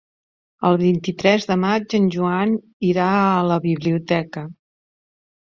[0.69, 2.57] El vint-i-tres de maig en Joan
[2.93, 4.47] irà a la biblioteca.